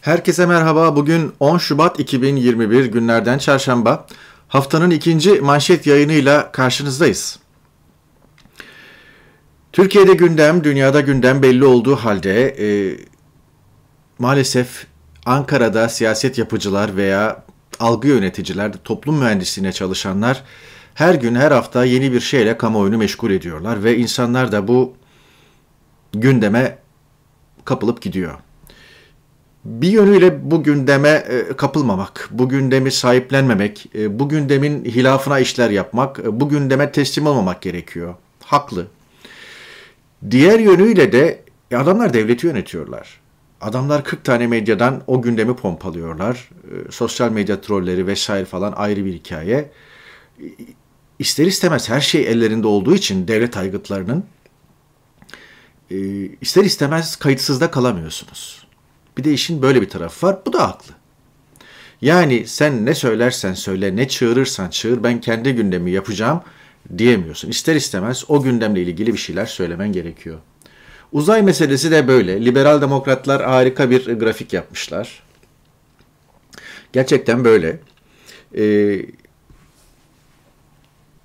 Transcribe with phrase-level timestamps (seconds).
[0.00, 0.96] Herkese merhaba.
[0.96, 4.06] Bugün 10 Şubat 2021 günlerden çarşamba.
[4.48, 7.38] Haftanın ikinci manşet yayınıyla karşınızdayız.
[9.72, 12.96] Türkiye'de gündem, dünyada gündem belli olduğu halde e,
[14.18, 14.86] maalesef
[15.26, 17.44] Ankara'da siyaset yapıcılar veya
[17.80, 20.42] algı yöneticiler, toplum mühendisliğine çalışanlar
[20.94, 24.94] her gün her hafta yeni bir şeyle kamuoyunu meşgul ediyorlar ve insanlar da bu
[26.12, 26.78] gündeme
[27.64, 28.38] kapılıp gidiyor
[29.64, 36.18] bir yönüyle bu gündeme e, kapılmamak, bu gündemi sahiplenmemek, e, bu gündemin hilafına işler yapmak,
[36.18, 38.14] e, bu gündeme teslim olmamak gerekiyor.
[38.44, 38.86] Haklı.
[40.30, 41.42] Diğer yönüyle de
[41.74, 43.20] adamlar devleti yönetiyorlar.
[43.60, 46.50] Adamlar 40 tane medyadan o gündemi pompalıyorlar.
[46.90, 49.70] Sosyal medya trolleri vesaire falan ayrı bir hikaye.
[51.18, 54.24] İster istemez her şey ellerinde olduğu için devlet aygıtlarının
[56.40, 58.69] ister istemez kayıtsızda kalamıyorsunuz.
[59.18, 60.38] Bir de işin böyle bir tarafı var.
[60.46, 60.94] Bu da haklı.
[62.02, 66.42] Yani sen ne söylersen söyle, ne çığırırsan çığır, ben kendi gündemi yapacağım
[66.98, 67.48] diyemiyorsun.
[67.48, 70.38] İster istemez o gündemle ilgili bir şeyler söylemen gerekiyor.
[71.12, 72.44] Uzay meselesi de böyle.
[72.44, 75.22] Liberal demokratlar harika bir grafik yapmışlar.
[76.92, 77.80] Gerçekten böyle.
[78.56, 79.02] Ee,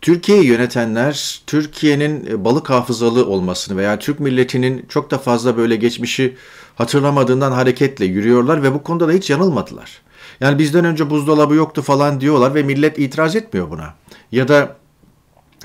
[0.02, 6.36] Türkiye'yi yönetenler Türkiye'nin balık hafızalı olmasını veya Türk milletinin çok da fazla böyle geçmişi
[6.76, 10.02] hatırlamadığından hareketle yürüyorlar ve bu konuda da hiç yanılmadılar.
[10.40, 13.94] Yani bizden önce buzdolabı yoktu falan diyorlar ve millet itiraz etmiyor buna.
[14.32, 14.76] Ya da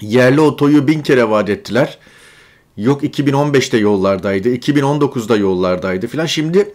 [0.01, 1.99] yerli otoyu bin kere vaat ettiler.
[2.77, 6.27] Yok 2015'te yollardaydı, 2019'da yollardaydı filan.
[6.27, 6.75] Şimdi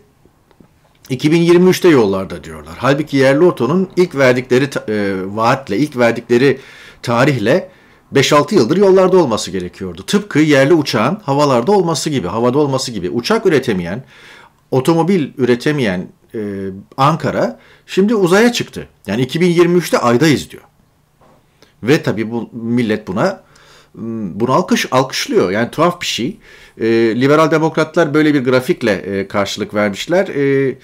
[1.10, 2.76] 2023'te yollarda diyorlar.
[2.78, 6.60] Halbuki yerli otonun ilk verdikleri e, vaatle, ilk verdikleri
[7.02, 7.70] tarihle
[8.14, 10.04] 5-6 yıldır yollarda olması gerekiyordu.
[10.06, 13.10] Tıpkı yerli uçağın havalarda olması gibi, havada olması gibi.
[13.10, 14.04] Uçak üretemeyen,
[14.72, 16.40] otomobil üretemeyen e,
[16.98, 18.88] Ankara şimdi uzaya çıktı.
[19.08, 20.64] Yani 2023'te aydayız diyor.
[21.84, 23.46] Ve tabii bu millet buna
[24.34, 25.52] bunu alkış alkışlıyor.
[25.52, 26.38] Yani tuhaf bir şey.
[26.78, 26.86] E,
[27.22, 30.28] liberal demokratlar böyle bir grafikle e, karşılık vermişler.
[30.28, 30.76] E,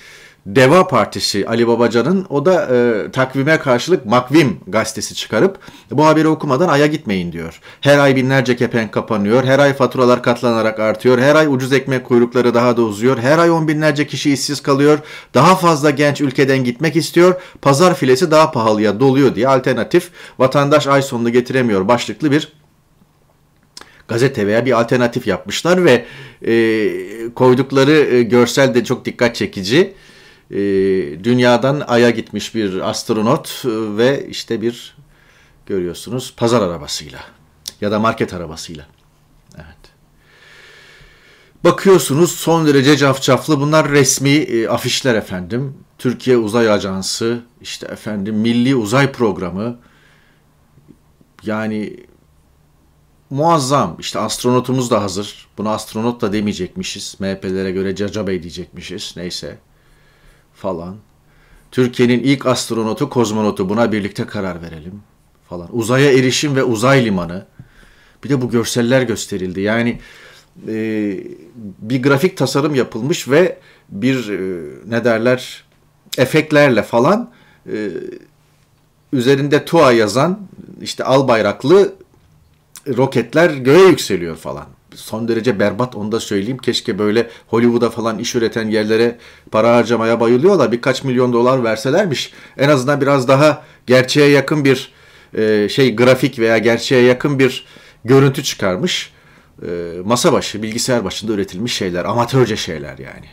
[0.46, 5.60] Deva Partisi Ali Babacan'ın o da e, takvime karşılık Makvim gazetesi çıkarıp
[5.92, 7.60] bu haberi okumadan aya gitmeyin diyor.
[7.82, 12.54] Her ay binlerce kepenk kapanıyor, her ay faturalar katlanarak artıyor, her ay ucuz ekmek kuyrukları
[12.54, 15.00] daha da uzuyor, her ay on binlerce kişi işsiz kalıyor,
[15.34, 20.10] daha fazla genç ülkeden gitmek istiyor, pazar filesi daha pahalıya doluyor diye alternatif
[20.40, 22.54] vatandaş ay sonunu getiremiyor başlıklı bir
[24.08, 26.06] gazete veya bir alternatif yapmışlar ve
[26.48, 29.94] e, koydukları e, görsel de çok dikkat çekici.
[30.52, 30.58] E,
[31.24, 34.96] dünyadan Ay'a gitmiş bir astronot e, ve işte bir
[35.66, 37.20] görüyorsunuz pazar arabasıyla
[37.82, 38.86] ya da market arabasıyla.
[39.56, 39.92] Evet.
[41.64, 45.74] Bakıyorsunuz son derece cafcaflı bunlar resmi e, afişler efendim.
[45.98, 49.80] Türkiye Uzay Ajansı, işte efendim Milli Uzay Programı.
[51.44, 51.98] Yani
[53.30, 53.98] muazzam.
[54.00, 55.48] İşte astronotumuz da hazır.
[55.58, 57.16] Buna astronot da demeyecekmişiz.
[57.20, 59.14] MHP'lere göre Caca Bey diyecekmişiz.
[59.18, 59.58] Neyse
[60.54, 60.98] falan.
[61.72, 65.04] Türkiye'nin ilk astronotu, kozmonotu buna birlikte karar verelim
[65.50, 65.68] falan.
[65.72, 67.46] Uzaya erişim ve uzay limanı.
[68.24, 69.62] Bir de bu görseller gösterildi.
[69.62, 70.00] Yani
[70.68, 70.74] e,
[71.80, 73.60] bir grafik tasarım yapılmış ve
[73.90, 75.64] bir e, ne derler
[76.18, 77.32] efektlerle falan
[77.72, 77.90] e,
[79.14, 80.40] üzerinde TUA yazan
[80.82, 81.94] işte al bayraklı
[82.88, 84.66] roketler göğe yükseliyor falan
[84.96, 86.58] son derece berbat onu da söyleyeyim.
[86.58, 89.18] Keşke böyle Hollywood'a falan iş üreten yerlere
[89.52, 90.72] para harcamaya bayılıyorlar.
[90.72, 92.34] Birkaç milyon dolar verselermiş.
[92.58, 94.92] En azından biraz daha gerçeğe yakın bir
[95.34, 97.66] e, şey grafik veya gerçeğe yakın bir
[98.06, 99.14] görüntü çıkarmış.
[99.68, 99.68] E,
[100.06, 102.06] masa başı, bilgisayar başında üretilmiş şeyler.
[102.06, 103.30] Amatörce şeyler yani.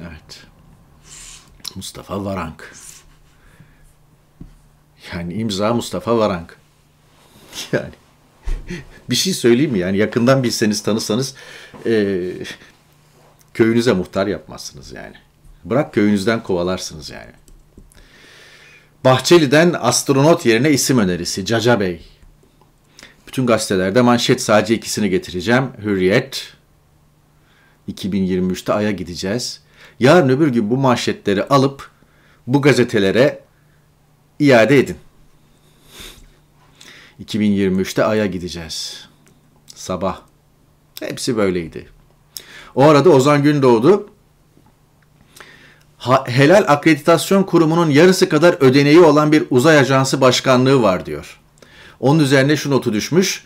[0.00, 0.46] Evet.
[1.74, 2.72] Mustafa Varank.
[5.12, 6.56] Yani imza Mustafa Varank.
[7.72, 7.90] Yani
[9.10, 9.78] bir şey söyleyeyim mi?
[9.78, 11.34] Yani yakından bilseniz tanısanız
[11.86, 12.22] e,
[13.54, 15.14] köyünüze muhtar yapmazsınız yani.
[15.64, 17.32] Bırak köyünüzden kovalarsınız yani.
[19.04, 22.06] Bahçeli'den astronot yerine isim önerisi Caca Bey.
[23.26, 25.64] Bütün gazetelerde manşet sadece ikisini getireceğim.
[25.82, 26.52] Hürriyet
[27.88, 29.60] 2023'te Ay'a gideceğiz.
[30.00, 31.90] Yarın öbür gün bu manşetleri alıp
[32.46, 33.40] bu gazetelere
[34.38, 34.96] iade edin.
[37.20, 39.08] 2023'te Ay'a gideceğiz.
[39.74, 40.20] Sabah.
[41.00, 41.88] Hepsi böyleydi.
[42.74, 44.08] O arada Ozan Gündoğdu
[46.26, 51.40] Helal Akreditasyon Kurumu'nun yarısı kadar ödeneği olan bir uzay ajansı başkanlığı var diyor.
[52.00, 53.44] Onun üzerine şu notu düşmüş.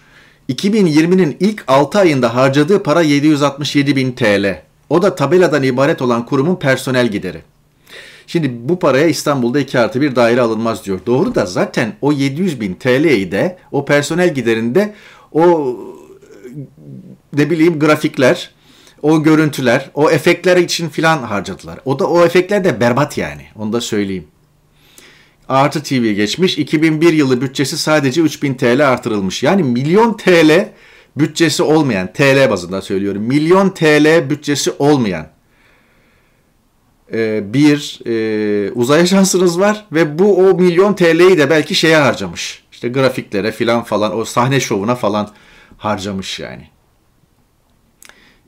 [0.49, 4.63] 2020'nin ilk 6 ayında harcadığı para 767 bin TL.
[4.91, 7.43] O da tabeladan ibaret olan kurumun personel gideri.
[8.29, 11.01] Şimdi bu paraya İstanbul'da 2 artı bir daire alınmaz diyor.
[11.07, 14.95] Doğru da zaten o 700 bin TL'yi de o personel giderinde
[15.33, 15.77] o
[17.33, 18.51] ne bileyim grafikler,
[19.03, 21.79] o görüntüler, o efektler için filan harcadılar.
[21.85, 23.43] O da o efektler de berbat yani.
[23.57, 24.27] Onu da söyleyeyim.
[25.49, 26.59] Artı TV geçmiş.
[26.59, 29.43] 2001 yılı bütçesi sadece 3000 TL artırılmış.
[29.43, 30.73] Yani milyon TL
[31.17, 33.23] bütçesi olmayan, TL bazında söylüyorum.
[33.23, 35.38] Milyon TL bütçesi olmayan
[37.13, 42.63] e, bir e, uzay ajansınız var ve bu o milyon TL'yi de belki şeye harcamış.
[42.73, 45.31] İşte grafiklere filan falan o sahne şovuna falan
[45.79, 46.69] harcamış yani.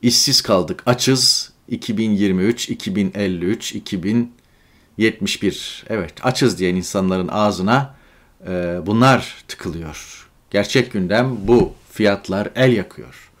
[0.01, 0.83] İşsiz kaldık.
[0.85, 5.83] Açız 2023, 2053, 2071.
[5.89, 7.95] Evet açız diyen insanların ağzına
[8.47, 10.27] e, bunlar tıkılıyor.
[10.49, 11.73] Gerçek gündem bu.
[11.91, 13.31] Fiyatlar el yakıyor.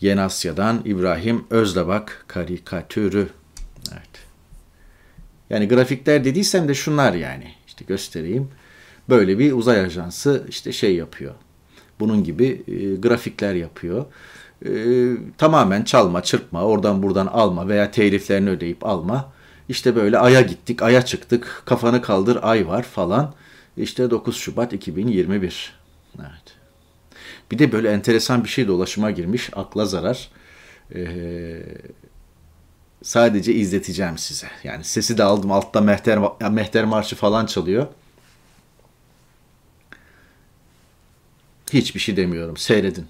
[0.00, 3.28] Yeni Asya'dan İbrahim Özdabak karikatürü.
[5.50, 7.54] Yani grafikler dediysem de şunlar yani.
[7.66, 8.48] İşte göstereyim.
[9.08, 11.34] Böyle bir uzay ajansı işte şey yapıyor.
[12.00, 14.04] Bunun gibi e, grafikler yapıyor.
[14.66, 14.70] E,
[15.38, 19.32] tamamen çalma, çırpma, oradan buradan alma veya teliflerini ödeyip alma.
[19.68, 23.34] İşte böyle aya gittik, aya çıktık, kafanı kaldır ay var falan.
[23.76, 25.72] İşte 9 Şubat 2021.
[26.18, 26.56] Evet.
[27.50, 30.28] Bir de böyle enteresan bir şey dolaşıma girmiş, akla zarar.
[30.94, 31.62] Ee,
[33.02, 34.50] sadece izleteceğim size.
[34.64, 36.18] Yani sesi de aldım, altta Mehter,
[36.50, 37.86] Mehter Marşı falan çalıyor.
[41.72, 42.56] Hiçbir şey demiyorum.
[42.56, 43.06] Seyredin.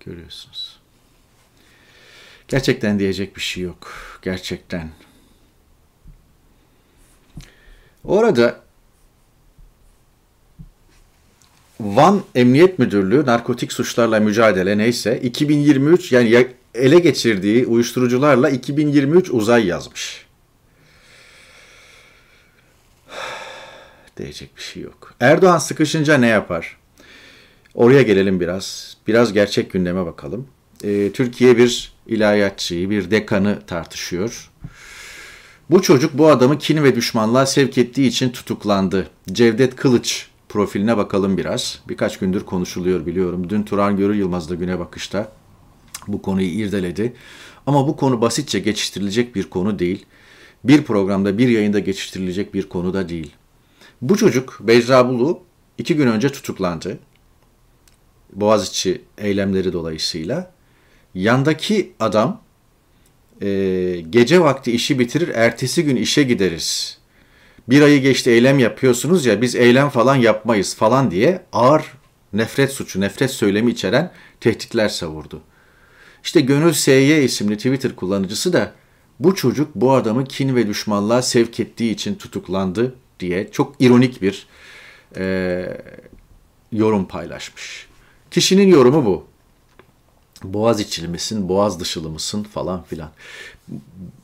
[0.00, 0.81] Görüyorsunuz.
[2.52, 3.92] Gerçekten diyecek bir şey yok.
[4.22, 4.90] Gerçekten.
[8.04, 8.60] Orada
[11.80, 20.26] Van Emniyet Müdürlüğü narkotik suçlarla mücadele neyse 2023 yani ele geçirdiği uyuşturucularla 2023 uzay yazmış.
[24.16, 25.14] Diyecek bir şey yok.
[25.20, 26.76] Erdoğan sıkışınca ne yapar?
[27.74, 28.96] Oraya gelelim biraz.
[29.06, 30.48] Biraz gerçek gündeme bakalım.
[30.82, 34.50] Ee, Türkiye bir ilahiyatçıyı, bir dekanı tartışıyor.
[35.70, 39.08] Bu çocuk bu adamı kin ve düşmanlığa sevk ettiği için tutuklandı.
[39.32, 41.80] Cevdet Kılıç profiline bakalım biraz.
[41.88, 43.50] Birkaç gündür konuşuluyor biliyorum.
[43.50, 45.32] Dün Turan Görür Yılmaz da güne bakışta
[46.08, 47.12] bu konuyu irdeledi.
[47.66, 50.06] Ama bu konu basitçe geçiştirilecek bir konu değil.
[50.64, 53.32] Bir programda, bir yayında geçiştirilecek bir konu da değil.
[54.02, 55.40] Bu çocuk Beyza Bulu
[55.78, 56.98] iki gün önce tutuklandı.
[58.32, 60.52] Boğaziçi eylemleri dolayısıyla.
[61.14, 62.40] Yandaki adam
[63.42, 63.46] e,
[64.10, 66.98] gece vakti işi bitirir, ertesi gün işe gideriz
[67.68, 71.92] bir ayı geçti eylem yapıyorsunuz ya biz eylem falan yapmayız falan diye ağır
[72.32, 75.42] nefret suçu, nefret söylemi içeren tehditler savurdu.
[76.24, 78.72] İşte Gönül SY isimli Twitter kullanıcısı da
[79.20, 84.46] bu çocuk bu adamı kin ve düşmanlığa sevk ettiği için tutuklandı diye çok ironik bir
[85.16, 85.66] e,
[86.72, 87.86] yorum paylaşmış.
[88.30, 89.26] Kişinin yorumu bu.
[90.42, 93.10] Boğaz içili misin, boğaz dışılı mısın falan filan.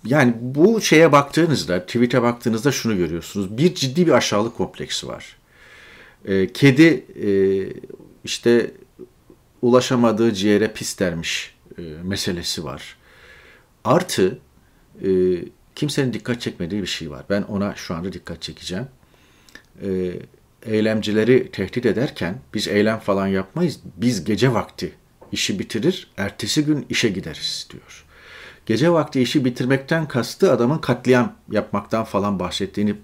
[0.05, 3.59] Yani bu şeye baktığınızda, tweet'e baktığınızda şunu görüyorsunuz.
[3.59, 5.37] Bir ciddi bir aşağılık kompleksi var.
[6.25, 7.31] E, kedi e,
[8.25, 8.71] işte
[9.63, 12.97] ulaşamadığı ciğere pis dermiş e, meselesi var.
[13.85, 14.39] Artı
[15.05, 15.09] e,
[15.75, 17.25] kimsenin dikkat çekmediği bir şey var.
[17.31, 18.87] Ben ona şu anda dikkat çekeceğim.
[19.83, 20.13] E,
[20.63, 23.81] eylemcileri tehdit ederken biz eylem falan yapmayız.
[23.97, 24.93] Biz gece vakti
[25.33, 28.05] işi bitirir, ertesi gün işe gideriz diyor.
[28.67, 32.97] Gece vakti işi bitirmekten kastı adamın katliam yapmaktan falan bahsettiğini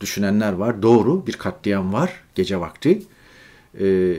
[0.00, 0.82] düşünenler var.
[0.82, 3.02] Doğru bir katliam var gece vakti.
[3.80, 4.16] Ee,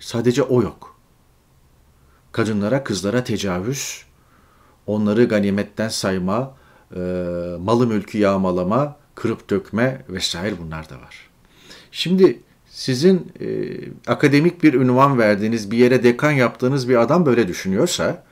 [0.00, 0.96] sadece o yok.
[2.32, 4.04] Kadınlara, kızlara tecavüz,
[4.86, 6.56] onları ganimetten sayma,
[6.96, 6.98] e,
[7.60, 11.30] malı mülkü yağmalama, kırıp dökme vesaire bunlar da var.
[11.92, 12.40] Şimdi
[12.74, 13.46] sizin e,
[14.06, 18.24] akademik bir ünvan verdiğiniz, bir yere dekan yaptığınız bir adam böyle düşünüyorsa,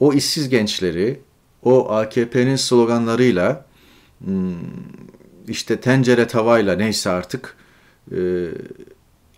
[0.00, 1.20] o işsiz gençleri,
[1.62, 3.66] o AKP'nin sloganlarıyla,
[4.24, 4.54] hmm,
[5.48, 7.56] işte tencere tavayla neyse artık
[8.12, 8.18] e,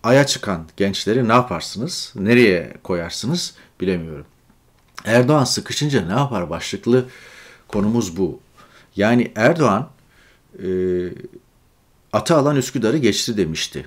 [0.02, 4.26] aya çıkan gençleri ne yaparsınız, nereye koyarsınız bilemiyorum.
[5.04, 7.04] Erdoğan sıkışınca ne yapar başlıklı
[7.68, 8.40] konumuz bu.
[8.96, 9.88] Yani Erdoğan
[10.62, 10.68] e,
[12.12, 13.86] ata alan Üsküdar'ı geçti demişti.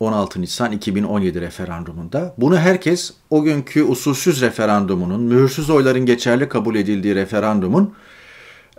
[0.00, 2.34] 16 Nisan 2017 referandumunda.
[2.38, 7.94] Bunu herkes o günkü usulsüz referandumunun, mühürsüz oyların geçerli kabul edildiği referandumun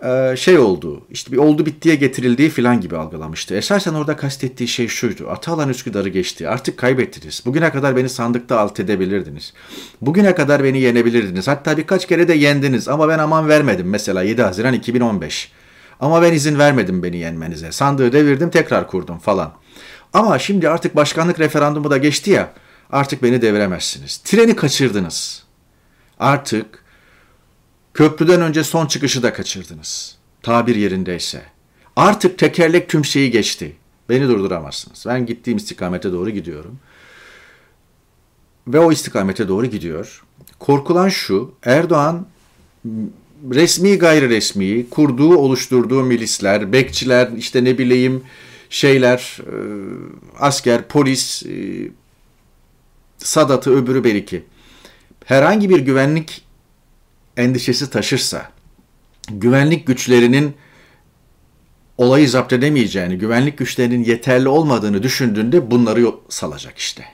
[0.02, 3.54] e, şey olduğu, işte bir oldu bittiye getirildiği filan gibi algılamıştı.
[3.54, 5.28] Esasen orada kastettiği şey şuydu.
[5.30, 6.48] Atalan Üsküdar'ı geçti.
[6.48, 7.42] Artık kaybettiniz.
[7.46, 9.52] Bugüne kadar beni sandıkta alt edebilirdiniz.
[10.00, 11.48] Bugüne kadar beni yenebilirdiniz.
[11.48, 13.88] Hatta birkaç kere de yendiniz ama ben aman vermedim.
[13.88, 15.52] Mesela 7 Haziran 2015.
[16.00, 17.72] Ama ben izin vermedim beni yenmenize.
[17.72, 19.52] Sandığı devirdim tekrar kurdum falan.
[20.12, 22.52] Ama şimdi artık başkanlık referandumu da geçti ya.
[22.90, 24.16] Artık beni deviremezsiniz.
[24.16, 25.42] Treni kaçırdınız.
[26.18, 26.84] Artık
[27.94, 30.16] köprüden önce son çıkışı da kaçırdınız.
[30.42, 31.42] Tabir yerindeyse.
[31.96, 33.76] Artık tekerlek tüm şeyi geçti.
[34.08, 35.04] Beni durduramazsınız.
[35.06, 36.78] Ben gittiğim istikamete doğru gidiyorum.
[38.68, 40.24] Ve o istikamete doğru gidiyor.
[40.58, 42.26] Korkulan şu, Erdoğan
[43.50, 48.22] resmi gayri resmi kurduğu oluşturduğu milisler, bekçiler, işte ne bileyim
[48.72, 49.56] şeyler, e,
[50.38, 51.88] asker, polis, e,
[53.18, 54.44] Sadat'ı öbürü beriki
[55.24, 56.44] herhangi bir güvenlik
[57.36, 58.50] endişesi taşırsa,
[59.30, 60.54] güvenlik güçlerinin
[61.98, 67.04] olayı zapt edemeyeceğini, güvenlik güçlerinin yeterli olmadığını düşündüğünde bunları salacak işte.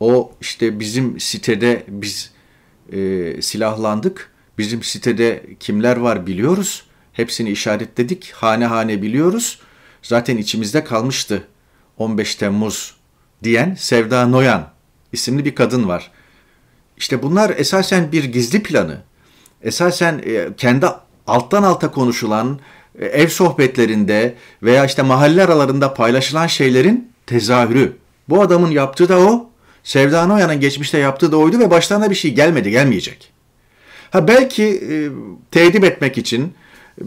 [0.00, 2.32] O işte bizim sitede biz
[2.92, 4.32] e, silahlandık.
[4.58, 6.87] Bizim sitede kimler var biliyoruz.
[7.18, 8.32] Hepsini işaretledik.
[8.32, 9.60] Hane hane biliyoruz.
[10.02, 11.42] Zaten içimizde kalmıştı
[11.96, 12.94] 15 Temmuz
[13.42, 14.70] diyen Sevda Noyan
[15.12, 16.10] isimli bir kadın var.
[16.96, 19.02] İşte bunlar esasen bir gizli planı.
[19.62, 20.86] Esasen e, kendi
[21.26, 22.60] alttan alta konuşulan
[22.98, 27.96] e, ev sohbetlerinde veya işte mahalle aralarında paylaşılan şeylerin tezahürü.
[28.28, 29.50] Bu adamın yaptığı da o.
[29.84, 33.32] Sevda Noyan'ın geçmişte yaptığı da oydu ve başlarına bir şey gelmedi, gelmeyecek.
[34.10, 35.08] Ha belki e,
[35.50, 36.54] tedip etmek için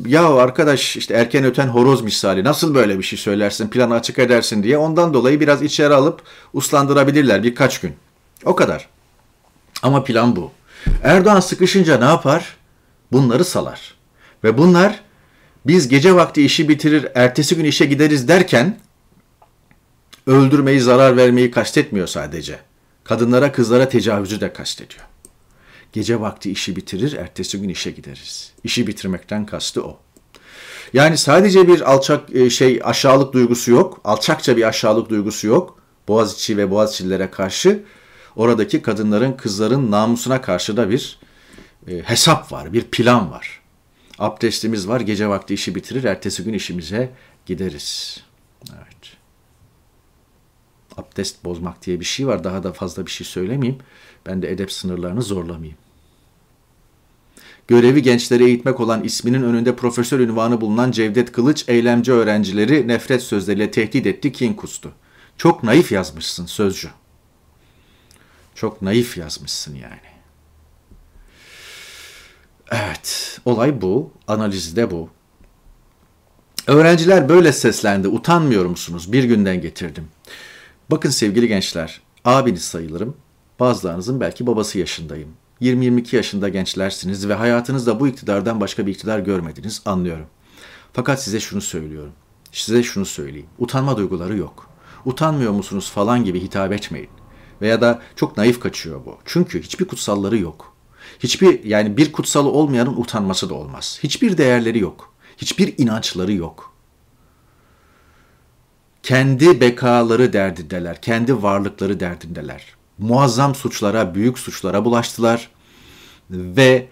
[0.06, 4.64] ya arkadaş işte erken öten horoz misali nasıl böyle bir şey söylersin planı açık edersin
[4.64, 6.22] diye ondan dolayı biraz içeri alıp
[6.54, 7.94] uslandırabilirler birkaç gün.
[8.46, 8.88] O kadar.
[9.82, 10.52] Ama plan bu.
[11.04, 12.58] Erdoğan sıkışınca ne yapar?
[13.12, 13.96] Bunları salar.
[14.44, 15.02] Ve bunlar
[15.66, 18.80] biz gece vakti işi bitirir, ertesi gün işe gideriz derken
[20.28, 22.60] öldürmeyi, zarar vermeyi kastetmiyor sadece.
[23.04, 25.11] Kadınlara, kızlara tecavüzü de kastediyor.
[25.94, 28.54] Gece vakti işi bitirir, ertesi gün işe gideriz.
[28.64, 30.00] İşi bitirmekten kastı o.
[30.94, 34.02] Yani sadece bir alçak e, şey aşağılık duygusu yok.
[34.04, 35.82] Alçakça bir aşağılık duygusu yok.
[36.08, 37.84] Boğaziçi ve Boğaziçi'lilere karşı
[38.36, 41.20] oradaki kadınların, kızların namusuna karşı da bir
[41.88, 43.62] e, hesap var, bir plan var.
[44.20, 47.12] Abdestimiz var, gece vakti işi bitirir, ertesi gün işimize
[47.46, 48.22] gideriz.
[48.76, 49.18] Evet.
[50.98, 52.44] Abdest bozmak diye bir şey var.
[52.44, 53.80] Daha da fazla bir şey söylemeyeyim.
[54.26, 55.78] Ben de edep sınırlarını zorlamayayım.
[57.68, 63.72] Görevi gençleri eğitmek olan isminin önünde profesör ünvanı bulunan Cevdet Kılıç eylemci öğrencileri nefret sözleriyle
[63.72, 64.92] tehdit etti, kin kustu.
[65.38, 66.90] Çok naif yazmışsın sözcü.
[68.56, 70.12] Çok naif yazmışsın yani.
[72.72, 75.10] Evet, olay bu, analizi de bu.
[76.68, 79.12] Öğrenciler böyle seslendi, utanmıyor musunuz?
[79.12, 80.08] Bir günden getirdim.
[80.92, 83.18] Bakın sevgili gençler, abiniz sayılırım.
[83.60, 85.30] Bazılarınızın belki babası yaşındayım.
[85.62, 90.26] 20-22 yaşında gençlersiniz ve hayatınızda bu iktidardan başka bir iktidar görmediniz anlıyorum.
[90.94, 92.14] Fakat size şunu söylüyorum.
[92.52, 93.48] Size şunu söyleyeyim.
[93.60, 94.70] Utanma duyguları yok.
[95.06, 97.10] Utanmıyor musunuz falan gibi hitap etmeyin.
[97.62, 99.18] Veya da çok naif kaçıyor bu.
[99.26, 100.76] Çünkü hiçbir kutsalları yok.
[101.20, 104.00] Hiçbir yani bir kutsalı olmayanın utanması da olmaz.
[104.04, 105.14] Hiçbir değerleri yok.
[105.38, 106.74] Hiçbir inançları yok.
[109.04, 111.02] Kendi bekaları derdindeler.
[111.02, 115.50] Kendi varlıkları derdindeler muazzam suçlara, büyük suçlara bulaştılar
[116.30, 116.88] ve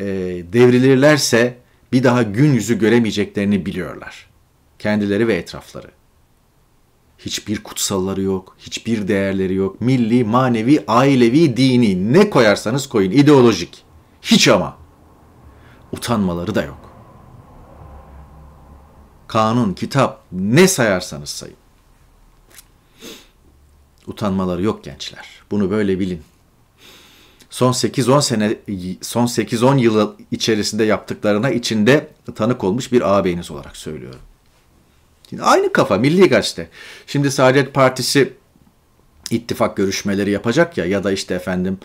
[0.00, 0.06] e,
[0.52, 1.58] devrilirlerse
[1.92, 4.30] bir daha gün yüzü göremeyeceklerini biliyorlar.
[4.78, 5.90] Kendileri ve etrafları.
[7.18, 9.80] Hiçbir kutsalları yok, hiçbir değerleri yok.
[9.80, 13.84] Milli, manevi, ailevi, dini ne koyarsanız koyun, ideolojik.
[14.22, 14.76] Hiç ama.
[15.92, 16.90] Utanmaları da yok.
[19.26, 21.59] Kanun, kitap ne sayarsanız sayın.
[24.06, 25.26] Utanmaları yok gençler.
[25.50, 26.22] Bunu böyle bilin.
[27.50, 28.56] Son 8-10 sene
[29.00, 34.20] son 8-10 yıl içerisinde yaptıklarına içinde tanık olmuş bir ağabeyiniz olarak söylüyorum.
[35.30, 36.68] Yine aynı kafa Milli Gazete.
[37.06, 38.32] Şimdi Saadet Partisi
[39.30, 41.78] ittifak görüşmeleri yapacak ya ya da işte efendim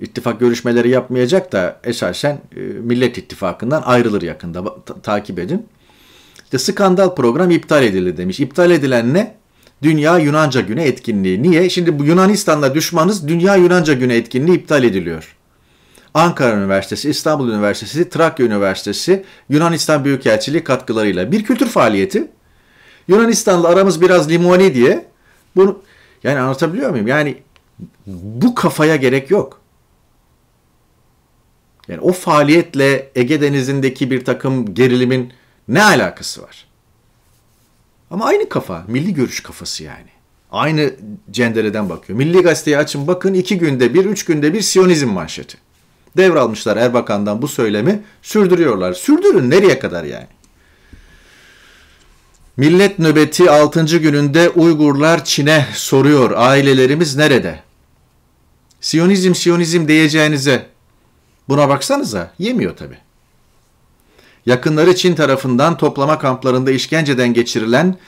[0.00, 4.84] ittifak görüşmeleri yapmayacak da esasen e, Millet İttifakı'ndan ayrılır yakında.
[4.84, 5.66] Ta- takip edin.
[6.44, 8.40] İşte skandal program iptal edildi demiş.
[8.40, 9.35] İptal edilen ne?
[9.82, 11.42] Dünya Yunanca Günü etkinliği.
[11.42, 11.70] Niye?
[11.70, 15.36] Şimdi bu Yunanistan'la düşmanız Dünya Yunanca Günü etkinliği iptal ediliyor.
[16.14, 22.28] Ankara Üniversitesi, İstanbul Üniversitesi, Trakya Üniversitesi, Yunanistan Büyükelçiliği katkılarıyla bir kültür faaliyeti
[23.08, 25.06] Yunanistan'la aramız biraz limoni diye
[25.56, 25.82] bunu
[26.24, 27.06] yani anlatabiliyor muyum?
[27.06, 27.42] Yani
[28.06, 29.60] bu kafaya gerek yok.
[31.88, 35.32] Yani o faaliyetle Ege Denizi'ndeki bir takım gerilimin
[35.68, 36.65] ne alakası var?
[38.10, 40.08] Ama aynı kafa, milli görüş kafası yani.
[40.50, 40.94] Aynı
[41.30, 42.18] cendereden bakıyor.
[42.18, 45.58] Milli Gazete'yi açın bakın iki günde bir, üç günde bir Siyonizm manşeti.
[46.16, 48.92] Devralmışlar Erbakan'dan bu söylemi sürdürüyorlar.
[48.92, 50.26] Sürdürün nereye kadar yani?
[52.56, 53.98] Millet nöbeti 6.
[53.98, 57.60] gününde Uygurlar Çin'e soruyor ailelerimiz nerede?
[58.80, 60.66] Siyonizm Siyonizm diyeceğinize
[61.48, 62.98] buna baksanıza yemiyor tabi.
[64.46, 67.98] Yakınları Çin tarafından toplama kamplarında işkenceden geçirilen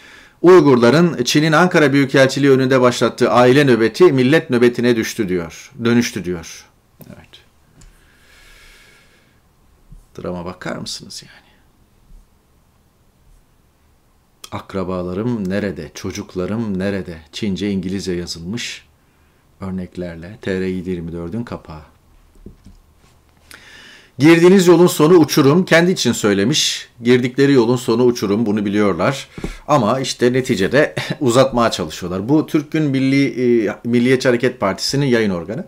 [0.43, 5.73] Uygurların Çin'in Ankara Büyükelçiliği önünde başlattığı aile nöbeti millet nöbetine düştü diyor.
[5.85, 6.67] Dönüştü diyor.
[7.07, 7.29] Evet.
[10.19, 11.49] Drama bakar mısınız yani?
[14.53, 15.91] Akrabalarım nerede?
[15.95, 17.19] Çocuklarım nerede?
[17.33, 18.87] Çince, İngilizce yazılmış
[19.61, 21.83] örneklerle TR 24'ün kapağı.
[24.19, 25.65] Girdiğiniz yolun sonu uçurum.
[25.65, 26.89] Kendi için söylemiş.
[27.03, 28.47] Girdikleri yolun sonu uçurum.
[28.47, 29.29] Bunu biliyorlar.
[29.69, 32.29] Ama işte neticede uzatmaya çalışıyorlar.
[32.29, 35.65] Bu Türk'ün Milli e, Milliyetçi Hareket Partisi'nin yayın organı.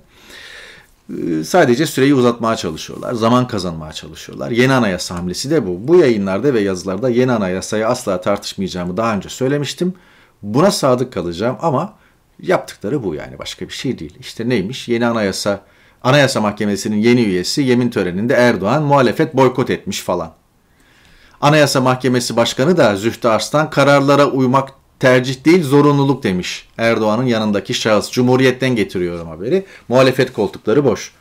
[1.11, 3.12] E, sadece süreyi uzatmaya çalışıyorlar.
[3.14, 4.50] Zaman kazanmaya çalışıyorlar.
[4.50, 5.88] Yeni anayasa hamlesi de bu.
[5.88, 9.95] Bu yayınlarda ve yazılarda yeni anayasayı asla tartışmayacağımı daha önce söylemiştim.
[10.42, 11.95] Buna sadık kalacağım ama
[12.42, 14.14] yaptıkları bu yani başka bir şey değil.
[14.21, 14.88] İşte neymiş?
[14.88, 15.61] Yeni anayasa
[16.02, 20.33] Anayasa Mahkemesi'nin yeni üyesi yemin töreninde Erdoğan muhalefet boykot etmiş falan.
[21.41, 24.69] Anayasa Mahkemesi Başkanı da Zühtü Arslan kararlara uymak
[25.00, 26.69] tercih değil zorunluluk demiş.
[26.78, 28.10] Erdoğan'ın yanındaki şahıs.
[28.10, 29.67] Cumhuriyet'ten getiriyorum haberi.
[29.89, 31.13] Muhalefet koltukları boş.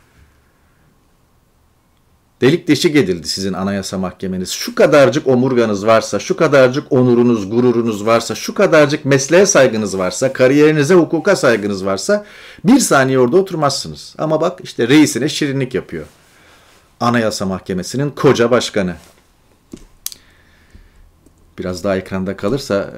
[2.40, 4.50] Delik deşik edildi sizin anayasa mahkemeniz.
[4.50, 10.94] Şu kadarcık omurganız varsa, şu kadarcık onurunuz, gururunuz varsa, şu kadarcık mesleğe saygınız varsa, kariyerinize,
[10.94, 12.24] hukuka saygınız varsa
[12.64, 14.14] bir saniye orada oturmazsınız.
[14.18, 16.04] Ama bak işte reisine şirinlik yapıyor.
[17.00, 18.96] Anayasa Mahkemesi'nin koca başkanı.
[21.58, 22.90] Biraz daha ekranda kalırsa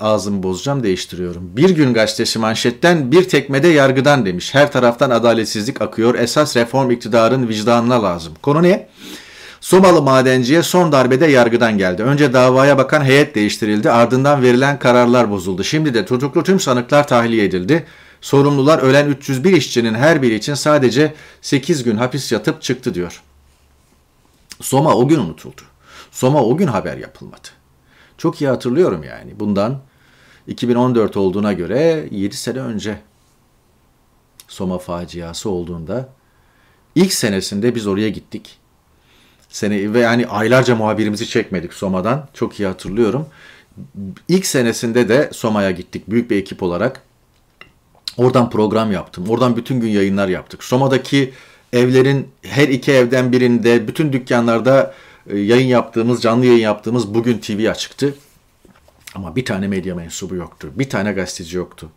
[0.00, 1.56] ağzımı bozacağım değiştiriyorum.
[1.56, 4.54] Bir gün gazetesi manşetten bir tekmede yargıdan demiş.
[4.54, 6.14] Her taraftan adaletsizlik akıyor.
[6.14, 8.32] Esas reform iktidarın vicdanına lazım.
[8.42, 8.88] Konu ne?
[9.60, 12.02] Somalı madenciye son darbede yargıdan geldi.
[12.02, 13.90] Önce davaya bakan heyet değiştirildi.
[13.90, 15.64] Ardından verilen kararlar bozuldu.
[15.64, 17.86] Şimdi de tutuklu tüm sanıklar tahliye edildi.
[18.20, 23.22] Sorumlular ölen 301 işçinin her biri için sadece 8 gün hapis yatıp çıktı diyor.
[24.60, 25.60] Soma o gün unutuldu.
[26.10, 27.48] Soma o gün haber yapılmadı.
[28.18, 29.40] Çok iyi hatırlıyorum yani.
[29.40, 29.78] Bundan
[30.46, 32.98] 2014 olduğuna göre 7 sene önce
[34.48, 36.08] Soma faciası olduğunda
[36.94, 38.58] ilk senesinde biz oraya gittik.
[39.48, 42.28] Sene ve yani aylarca muhabirimizi çekmedik Soma'dan.
[42.34, 43.26] Çok iyi hatırlıyorum.
[44.28, 47.02] İlk senesinde de Soma'ya gittik büyük bir ekip olarak.
[48.16, 49.24] Oradan program yaptım.
[49.28, 50.64] Oradan bütün gün yayınlar yaptık.
[50.64, 51.32] Soma'daki
[51.72, 54.94] evlerin her iki evden birinde bütün dükkanlarda
[55.34, 58.14] yayın yaptığımız, canlı yayın yaptığımız Bugün TV açıktı.
[59.14, 60.72] Ama bir tane medya mensubu yoktu.
[60.74, 61.90] Bir tane gazeteci yoktu.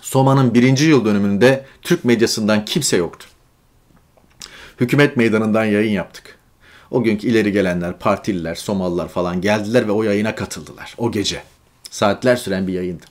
[0.00, 3.26] Soma'nın birinci yıl dönümünde Türk medyasından kimse yoktu.
[4.80, 6.38] Hükümet meydanından yayın yaptık.
[6.90, 10.94] O günkü ileri gelenler, partililer, Somalılar falan geldiler ve o yayına katıldılar.
[10.98, 11.42] O gece.
[11.90, 13.04] Saatler süren bir yayındı.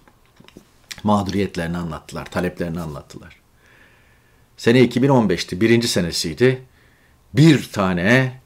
[1.03, 3.35] Mağduriyetlerini anlattılar, taleplerini anlattılar.
[4.57, 6.61] Sene 2015'ti, birinci senesiydi.
[7.33, 8.41] Bir tane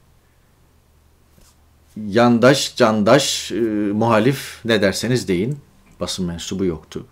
[2.06, 3.54] yandaş, candaş, e,
[3.92, 5.58] muhalif ne derseniz deyin
[6.00, 7.06] basın mensubu yoktu.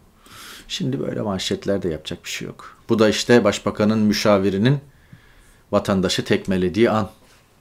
[0.69, 2.77] Şimdi böyle manşetlerde yapacak bir şey yok.
[2.89, 4.79] Bu da işte başbakanın müşavirinin
[5.73, 7.11] vatandaşı tekmelediği an.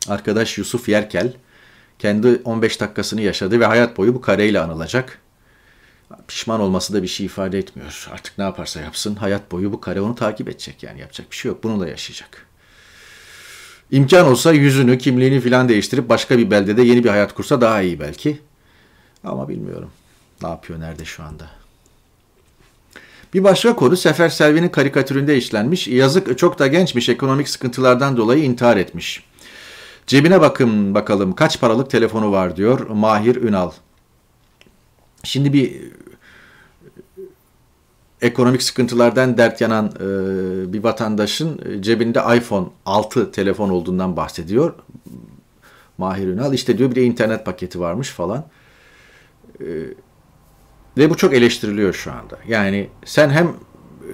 [0.08, 1.34] Arkadaş Yusuf Yerkel
[2.00, 5.20] kendi 15 dakikasını yaşadı ve hayat boyu bu kareyle anılacak.
[6.28, 8.10] Pişman olması da bir şey ifade etmiyor.
[8.12, 11.50] Artık ne yaparsa yapsın hayat boyu bu kare onu takip edecek yani yapacak bir şey
[11.50, 11.64] yok.
[11.64, 12.48] Bunu da yaşayacak.
[13.92, 18.00] İmkan olsa yüzünü, kimliğini filan değiştirip başka bir beldede yeni bir hayat kursa daha iyi
[18.00, 18.40] belki.
[19.24, 19.90] Ama bilmiyorum.
[20.42, 21.50] Ne yapıyor, nerede şu anda?
[23.34, 25.88] Bir başka konu Sefer Selvi'nin karikatüründe işlenmiş.
[25.88, 29.24] Yazık çok da gençmiş ekonomik sıkıntılardan dolayı intihar etmiş.
[30.08, 33.72] Cebine bakın bakalım kaç paralık telefonu var diyor Mahir Ünal.
[35.24, 35.82] Şimdi bir
[38.26, 44.74] ekonomik sıkıntılardan dert yanan e, bir vatandaşın e, cebinde iPhone 6 telefon olduğundan bahsediyor.
[45.98, 48.46] Mahir Ünal işte diyor bir de internet paketi varmış falan.
[49.60, 49.66] E,
[50.98, 52.40] ve bu çok eleştiriliyor şu anda.
[52.48, 54.12] Yani sen hem e,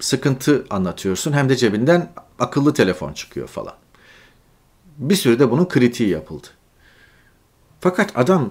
[0.00, 3.74] sıkıntı anlatıyorsun hem de cebinden akıllı telefon çıkıyor falan.
[4.98, 6.46] Bir sürede bunun kritiği yapıldı.
[7.80, 8.50] Fakat adam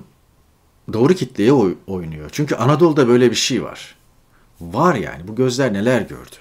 [0.94, 2.30] doğru kitleye oy- oynuyor.
[2.32, 3.95] Çünkü Anadolu'da böyle bir şey var.
[4.62, 6.36] Var yani bu gözler neler gördü.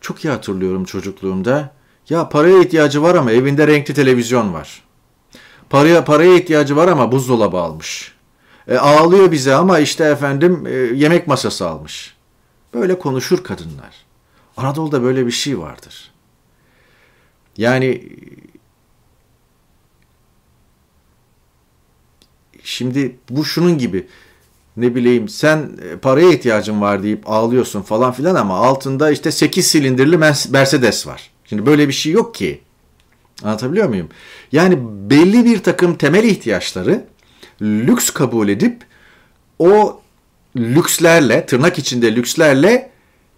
[0.00, 1.74] Çok iyi hatırlıyorum çocukluğumda.
[2.08, 4.82] Ya paraya ihtiyacı var ama evinde renkli televizyon var.
[5.70, 8.14] Paraya paraya ihtiyacı var ama buzdolabı almış.
[8.68, 12.16] E, ağlıyor bize ama işte efendim e, yemek masası almış.
[12.74, 14.06] Böyle konuşur kadınlar.
[14.56, 16.12] Anadolu'da böyle bir şey vardır.
[17.56, 18.08] Yani
[22.62, 24.08] şimdi bu şunun gibi
[24.76, 29.66] ne bileyim sen e, paraya ihtiyacın var deyip ağlıyorsun falan filan ama altında işte 8
[29.66, 30.18] silindirli
[30.50, 31.30] Mercedes var.
[31.44, 32.60] Şimdi böyle bir şey yok ki.
[33.42, 34.08] Anlatabiliyor muyum?
[34.52, 34.78] Yani
[35.10, 37.04] belli bir takım temel ihtiyaçları
[37.62, 38.82] lüks kabul edip
[39.58, 40.00] o
[40.56, 42.90] lükslerle, tırnak içinde lükslerle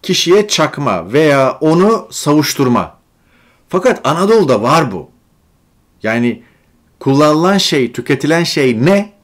[0.02, 2.98] kişiye çakma veya onu savuşturma.
[3.68, 5.10] Fakat Anadolu'da var bu.
[6.02, 6.42] Yani
[7.00, 9.17] kullanılan şey, tüketilen şey ne?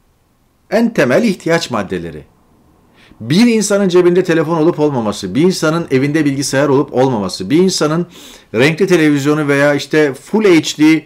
[0.70, 2.24] En temel ihtiyaç maddeleri.
[3.20, 8.06] Bir insanın cebinde telefon olup olmaması, bir insanın evinde bilgisayar olup olmaması, bir insanın
[8.54, 11.00] renkli televizyonu veya işte full HD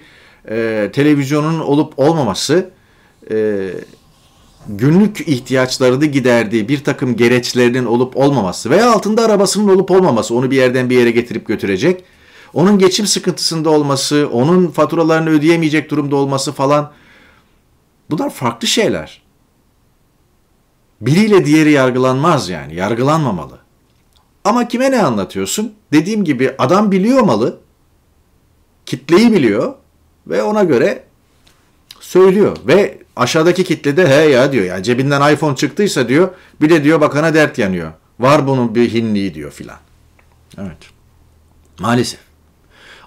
[0.50, 2.70] e, televizyonun olup olmaması
[3.30, 3.68] e,
[4.68, 10.56] günlük ihtiyaçlarını giderdiği bir takım gereçlerinin olup olmaması veya altında arabasının olup olmaması onu bir
[10.56, 12.04] yerden bir yere getirip götürecek.
[12.54, 16.92] Onun geçim sıkıntısında olması, onun faturalarını ödeyemeyecek durumda olması falan
[18.10, 19.27] bunlar farklı şeyler.
[21.00, 23.58] Biriyle diğeri yargılanmaz yani, yargılanmamalı.
[24.44, 25.74] Ama kime ne anlatıyorsun?
[25.92, 27.58] Dediğim gibi adam biliyor malı,
[28.86, 29.74] kitleyi biliyor
[30.26, 31.04] ve ona göre
[32.00, 32.56] söylüyor.
[32.66, 34.64] Ve aşağıdaki kitlede he ya diyor.
[34.64, 36.28] Yani cebinden iPhone çıktıysa diyor
[36.60, 37.92] bir de diyor bakana dert yanıyor.
[38.20, 39.78] Var bunun bir hinliği diyor filan.
[40.58, 40.78] Evet.
[41.78, 42.20] Maalesef.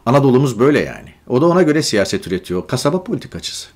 [0.05, 1.13] Anadolu'muz böyle yani.
[1.27, 2.67] O da ona göre siyaset üretiyor.
[2.67, 3.67] Kasaba politikacısı.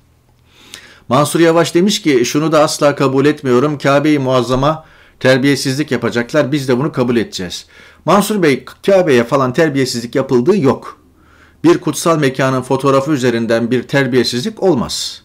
[1.08, 3.78] Mansur Yavaş demiş ki şunu da asla kabul etmiyorum.
[3.78, 4.84] Kabe-i Muazzama
[5.20, 6.52] terbiyesizlik yapacaklar.
[6.52, 7.66] Biz de bunu kabul edeceğiz.
[8.04, 11.00] Mansur Bey Kabe'ye falan terbiyesizlik yapıldığı yok.
[11.64, 15.22] Bir kutsal mekanın fotoğrafı üzerinden bir terbiyesizlik olmaz.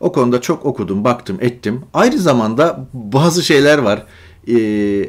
[0.00, 1.84] O konuda çok okudum, baktım, ettim.
[1.94, 4.06] Aynı zamanda bazı şeyler var
[4.46, 4.56] e,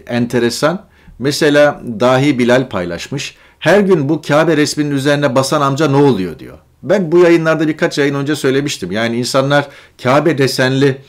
[0.08, 0.86] enteresan.
[1.20, 3.36] Mesela Dahi Bilal paylaşmış.
[3.60, 6.58] Her gün bu Kabe resminin üzerine basan amca ne oluyor diyor.
[6.84, 8.92] Ben bu yayınlarda birkaç yayın önce söylemiştim.
[8.92, 9.68] Yani insanlar
[10.04, 11.02] Kabe desenli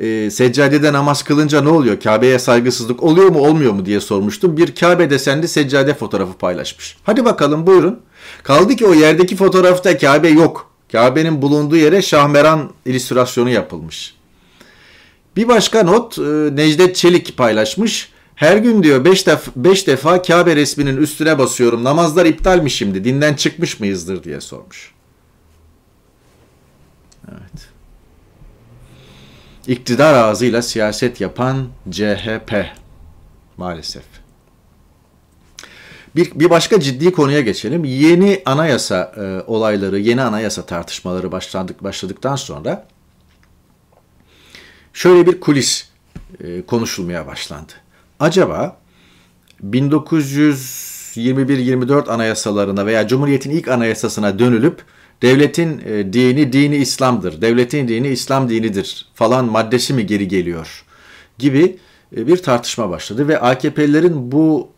[0.00, 2.00] e, seccadede namaz kılınca ne oluyor?
[2.00, 4.56] Kabe'ye saygısızlık oluyor mu olmuyor mu diye sormuştum.
[4.56, 6.96] Bir Kabe desenli seccade fotoğrafı paylaşmış.
[7.02, 8.00] Hadi bakalım buyurun.
[8.42, 10.70] Kaldı ki o yerdeki fotoğrafta Kabe yok.
[10.92, 14.14] Kabe'nin bulunduğu yere Şahmeran illüstrasyonu yapılmış.
[15.36, 16.22] Bir başka not e,
[16.56, 18.12] Necdet Çelik paylaşmış.
[18.34, 21.84] Her gün diyor 5 def beş defa Kabe resminin üstüne basıyorum.
[21.84, 23.04] Namazlar iptal mi şimdi?
[23.04, 24.92] Dinden çıkmış mıyızdır diye sormuş.
[27.28, 27.68] Evet.
[29.66, 32.66] İktidar ağzıyla siyaset yapan CHP
[33.56, 34.02] maalesef.
[36.16, 37.84] Bir, bir başka ciddi konuya geçelim.
[37.84, 42.86] Yeni anayasa e, olayları, yeni anayasa tartışmaları başladık başladıktan sonra
[44.92, 45.88] şöyle bir kulis
[46.40, 47.72] e, konuşulmaya başlandı.
[48.20, 48.76] Acaba
[49.70, 54.82] 1921-24 anayasalarına veya Cumhuriyet'in ilk anayasasına dönülüp
[55.22, 60.84] devletin e, dini dini İslam'dır, devletin dini İslam dinidir falan maddesi mi geri geliyor
[61.38, 61.76] gibi
[62.16, 64.68] e, bir tartışma başladı ve AKP'lilerin bu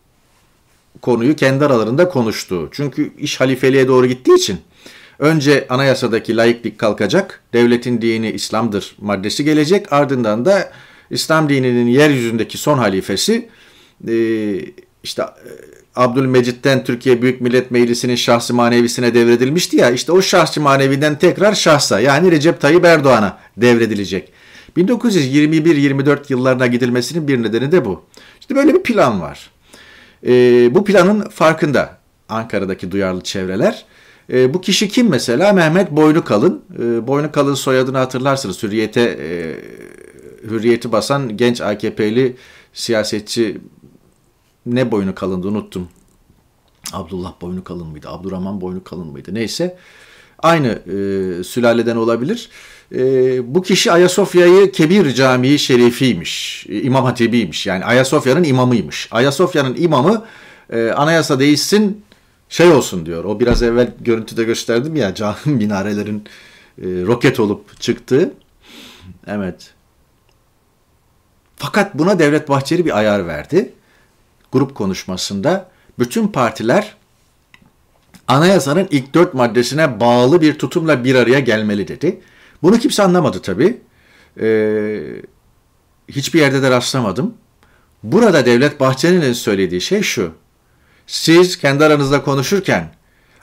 [1.01, 2.69] konuyu kendi aralarında konuştu.
[2.71, 4.57] Çünkü iş halifeliğe doğru gittiği için
[5.19, 10.71] önce anayasadaki laiklik kalkacak, devletin dini İslam'dır maddesi gelecek, ardından da
[11.09, 13.49] İslam dininin yeryüzündeki son halifesi
[14.07, 14.15] e,
[15.03, 15.51] işte e,
[15.95, 21.99] Abdülmecit'ten Türkiye Büyük Millet Meclisi'nin şahsi manevisine devredilmişti ya işte o şahsi maneviden tekrar şahsa
[21.99, 24.31] yani Recep Tayyip Erdoğan'a devredilecek.
[24.77, 28.03] 1921-24 yıllarına gidilmesinin bir nedeni de bu.
[28.39, 29.51] İşte böyle bir plan var.
[30.27, 30.31] E,
[30.75, 31.97] bu planın farkında
[32.29, 33.85] Ankara'daki duyarlı çevreler.
[34.33, 35.53] E, bu kişi kim mesela?
[35.53, 36.63] Mehmet Boynukalın.
[36.79, 38.63] E, Boynukalın soyadını hatırlarsınız.
[38.63, 39.55] Hürriyete e,
[40.49, 42.35] hürriyeti basan genç AKP'li
[42.73, 43.57] siyasetçi
[44.65, 45.89] ne boynu kalındı unuttum.
[46.93, 48.09] Abdullah boynu kalın mıydı?
[48.09, 49.33] Abdurrahman boynu kalın mıydı?
[49.33, 49.77] Neyse.
[50.39, 52.49] Aynı e, sülaleden olabilir.
[52.95, 56.65] E, bu kişi Ayasofya'yı Kebir Camii Şerifiymiş.
[56.69, 57.67] E, İmam Hatibiymiş.
[57.67, 59.07] Yani Ayasofya'nın imamıymış.
[59.11, 60.25] Ayasofya'nın imamı
[60.69, 62.05] e, anayasa değişsin
[62.49, 63.23] şey olsun diyor.
[63.23, 66.23] O biraz evvel görüntüde gösterdim ya cami minarelerin
[66.77, 68.33] e, roket olup çıktığı.
[69.27, 69.73] Evet.
[71.55, 73.73] Fakat buna Devlet Bahçeli bir ayar verdi.
[74.55, 76.95] Grup konuşmasında bütün partiler
[78.27, 82.19] anayasanın ilk dört maddesine bağlı bir tutumla bir araya gelmeli dedi.
[82.63, 83.77] Bunu kimse anlamadı tabii.
[84.41, 84.47] e,
[86.09, 87.33] hiçbir yerde de rastlamadım.
[88.03, 90.31] Burada Devlet Bahçeli'nin söylediği şey şu.
[91.07, 92.95] Siz kendi aranızda konuşurken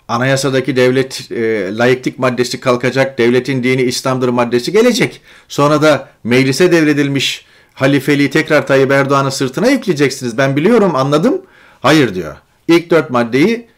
[0.09, 5.21] anayasadaki devlet e, layıklık maddesi kalkacak, devletin dini İslam'dır maddesi gelecek.
[5.49, 10.39] Sonra da meclise devredilmiş halifeliği tekrar Tayyip Erdoğan'ın sırtına yükleyeceksiniz.
[10.39, 11.43] Ben biliyorum, anladım.
[11.81, 12.37] Hayır diyor.
[12.69, 13.69] İlk dört maddeyi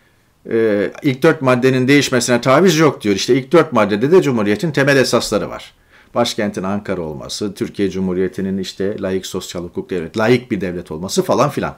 [0.51, 3.15] e, ilk dört maddenin değişmesine taviz yok diyor.
[3.15, 5.75] İşte ilk dört maddede de Cumhuriyet'in temel esasları var.
[6.15, 11.51] Başkentin Ankara olması, Türkiye Cumhuriyeti'nin işte layık sosyal hukuk devlet, layık bir devlet olması falan
[11.51, 11.77] filan.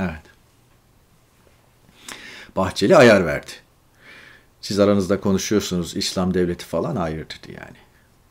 [0.00, 0.22] Evet.
[2.56, 3.50] Bahçeli ayar verdi.
[4.60, 7.83] Siz aranızda konuşuyorsunuz İslam devleti falan hayır dedi yani.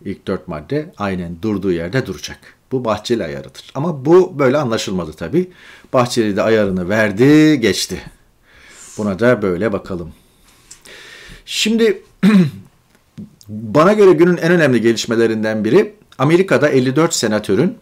[0.05, 2.39] İlk dört madde aynen durduğu yerde duracak.
[2.71, 3.71] Bu Bahçeli ayarıdır.
[3.75, 5.51] Ama bu böyle anlaşılmadı tabii.
[5.93, 8.01] Bahçeli de ayarını verdi, geçti.
[8.97, 10.13] Buna da böyle bakalım.
[11.45, 12.01] Şimdi
[13.47, 17.77] bana göre günün en önemli gelişmelerinden biri Amerika'da 54 senatörün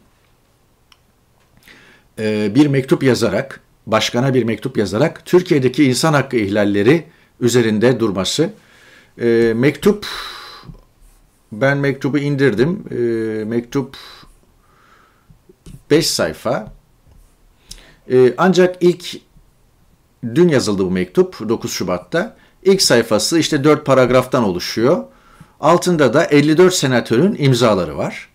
[2.19, 7.03] e, bir mektup yazarak, başkana bir mektup yazarak Türkiye'deki insan hakkı ihlalleri
[7.39, 8.49] üzerinde durması.
[9.21, 10.07] E, mektup,
[11.51, 12.83] ben mektubu indirdim.
[12.91, 12.95] E,
[13.45, 13.97] mektup
[15.91, 16.73] 5 sayfa.
[18.37, 19.21] Ancak ilk
[20.35, 22.35] dün yazıldı bu mektup 9 Şubat'ta.
[22.63, 25.03] İlk sayfası işte 4 paragraftan oluşuyor.
[25.59, 28.29] Altında da 54 senatörün imzaları var.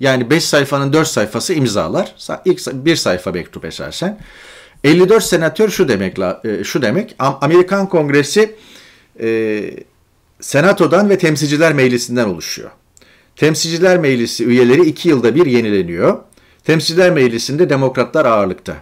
[0.00, 2.14] Yani 5 sayfanın 4 sayfası imzalar.
[2.44, 4.18] İlk bir sayfa mektup esasen.
[4.84, 7.16] 54 senatör şu demek e, şu demek.
[7.18, 8.56] Amerikan Kongresi
[9.20, 9.28] e,
[10.40, 12.70] Senato'dan ve Temsilciler Meclisi'nden oluşuyor.
[13.36, 16.18] Temsilciler Meclisi üyeleri 2 yılda bir yenileniyor.
[16.64, 18.76] Temsilciler Meclisi'nde demokratlar ağırlıkta.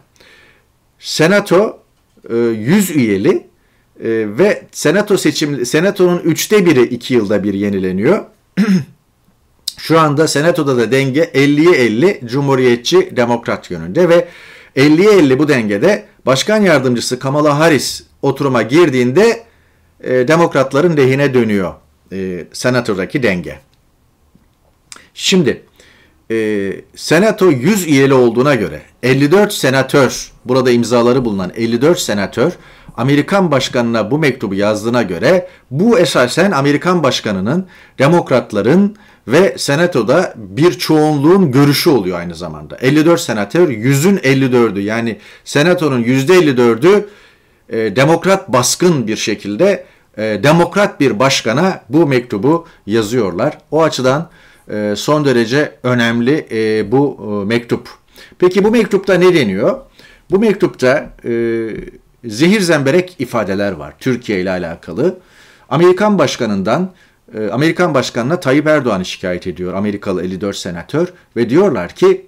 [0.98, 1.78] Senato
[2.30, 8.24] 100 e, üyeli e, ve senato seçim senatonun üçte biri iki yılda bir yenileniyor.
[9.78, 14.28] Şu anda senatoda da denge 50'ye 50 cumhuriyetçi demokrat yönünde ve
[14.76, 19.45] 50'ye 50 bu dengede başkan yardımcısı Kamala Harris oturuma girdiğinde
[20.00, 21.74] e, demokratların lehine dönüyor
[22.12, 23.58] e, senatodaki denge.
[25.14, 25.62] Şimdi
[26.30, 32.52] e, senato 100 üyeli olduğuna göre 54 senatör burada imzaları bulunan 54 senatör
[32.96, 37.66] Amerikan başkanına bu mektubu yazdığına göre bu esasen Amerikan başkanının
[37.98, 38.96] demokratların
[39.28, 42.76] ve senatoda bir çoğunluğun görüşü oluyor aynı zamanda.
[42.76, 47.04] 54 senatör 100'ün 54'ü yani senatonun %54'ü
[47.68, 49.84] e, demokrat baskın bir şekilde
[50.18, 53.58] e, demokrat bir başkana bu mektubu yazıyorlar.
[53.70, 54.30] O açıdan
[54.70, 57.88] e, son derece önemli e, bu e, mektup.
[58.38, 59.80] Peki bu mektupta ne deniyor?
[60.30, 61.30] Bu mektupta e,
[62.24, 65.18] zehir zemberek ifadeler var Türkiye ile alakalı.
[65.68, 66.92] Amerikan başkanından
[67.34, 72.26] e, Amerikan başkanına Tayyip Erdoğan'ı şikayet ediyor Amerikalı 54 senatör ve diyorlar ki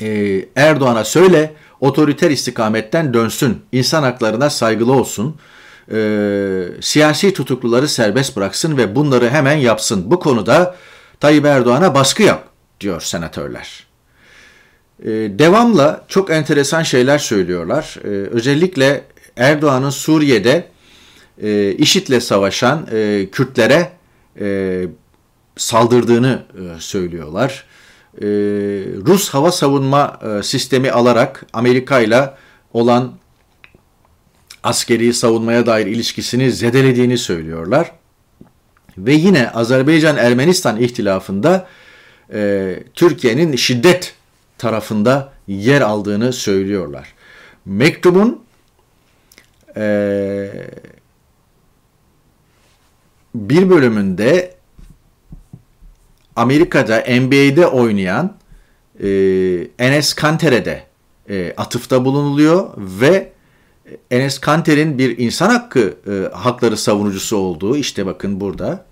[0.00, 5.36] e, Erdoğan'a söyle otoriter istikametten dönsün, insan haklarına saygılı olsun,
[5.92, 5.98] e,
[6.80, 10.10] siyasi tutukluları serbest bıraksın ve bunları hemen yapsın.
[10.10, 10.76] Bu konuda
[11.20, 12.48] Tayyip Erdoğan'a baskı yap
[12.80, 13.86] diyor senatörler.
[15.04, 15.08] Ee,
[15.38, 17.96] devamla çok enteresan şeyler söylüyorlar.
[18.04, 19.04] Ee, özellikle
[19.36, 20.68] Erdoğan'ın Suriye'de
[21.42, 23.92] e, IŞİD'le savaşan e, Kürtlere
[24.40, 24.82] e,
[25.56, 26.42] saldırdığını
[26.78, 27.64] söylüyorlar.
[29.06, 32.30] Rus hava savunma sistemi alarak Amerika ile
[32.72, 33.12] olan
[34.62, 37.92] askeri savunmaya dair ilişkisini zedelediğini söylüyorlar.
[38.98, 41.66] Ve yine Azerbaycan-Ermenistan ihtilafında
[42.94, 44.14] Türkiye'nin şiddet
[44.58, 47.14] tarafında yer aldığını söylüyorlar.
[47.64, 48.44] Mektubun
[49.76, 50.50] e,
[53.34, 54.55] bir bölümünde
[56.36, 58.36] Amerika'da NBA'de oynayan
[59.02, 59.08] e,
[59.78, 60.82] Enes Kanter'e de
[61.28, 63.32] e, atıfta bulunuluyor ve
[64.10, 68.86] Enes Kanter'in bir insan hakkı e, hakları savunucusu olduğu işte bakın burada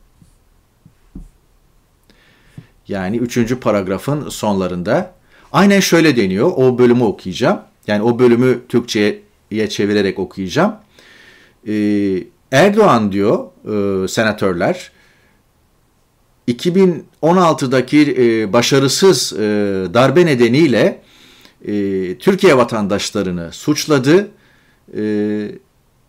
[2.89, 5.15] yani üçüncü paragrafın sonlarında
[5.55, 6.53] Aynen şöyle deniyor.
[6.57, 7.61] O bölümü okuyacağım.
[7.87, 10.75] Yani o bölümü Türkçe'ye çevirerek okuyacağım.
[11.69, 13.47] Ee, Erdoğan diyor
[14.05, 14.91] e, senatörler
[16.49, 19.39] 2016'daki e, başarısız e,
[19.95, 21.03] darbe nedeniyle
[21.65, 21.73] e,
[22.19, 24.29] Türkiye vatandaşlarını suçladı
[24.97, 25.03] e,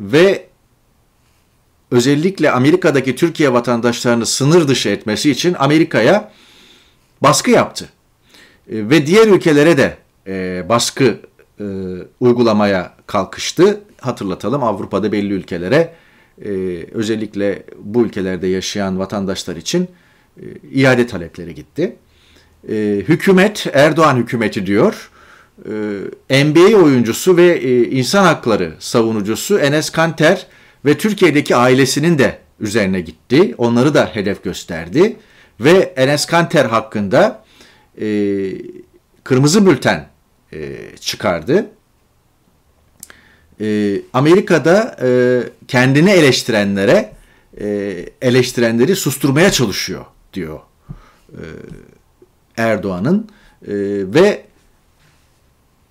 [0.01, 0.45] ve
[1.91, 6.31] özellikle Amerika'daki Türkiye vatandaşlarını sınır dışı etmesi için Amerika'ya
[7.21, 7.89] baskı yaptı.
[8.71, 11.19] E, ve diğer ülkelere de e, baskı
[11.59, 11.65] e,
[12.19, 13.81] uygulamaya kalkıştı.
[14.01, 15.93] Hatırlatalım Avrupa'da belli ülkelere
[16.45, 16.49] e,
[16.91, 19.87] özellikle bu ülkelerde yaşayan vatandaşlar için
[20.71, 21.95] iade talepleri gitti.
[23.07, 25.09] Hükümet, Erdoğan hükümeti diyor,
[26.29, 30.47] NBA oyuncusu ve insan hakları savunucusu Enes Kanter
[30.85, 33.55] ve Türkiye'deki ailesinin de üzerine gitti.
[33.57, 35.15] Onları da hedef gösterdi
[35.59, 37.45] ve Enes Kanter hakkında
[39.23, 40.07] kırmızı bülten
[40.99, 41.65] çıkardı
[43.61, 45.09] e, Amerika'da e,
[45.67, 47.11] kendini eleştirenlere
[47.61, 47.67] e,
[48.21, 50.59] eleştirenleri susturmaya çalışıyor diyor
[51.31, 51.41] e,
[52.57, 53.29] Erdoğan'ın
[53.67, 53.73] e,
[54.13, 54.45] ve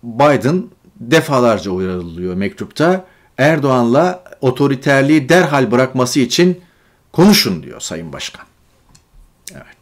[0.03, 0.65] Biden
[0.97, 3.07] defalarca uyarılıyor mektupta
[3.39, 6.61] Erdoğan'la otoriterliği derhal bırakması için
[7.13, 8.47] konuşun diyor Sayın Başkan.
[9.53, 9.77] Evet.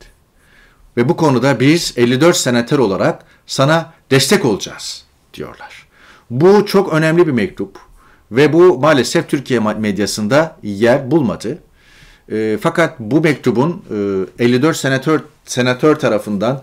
[0.96, 5.86] Ve bu konuda biz 54 senatör olarak sana destek olacağız diyorlar.
[6.30, 7.78] Bu çok önemli bir mektup
[8.32, 11.58] ve bu maalesef Türkiye medyasında yer bulmadı.
[12.32, 13.84] E, fakat bu mektubun
[14.38, 16.62] e, 54 senatör senatör tarafından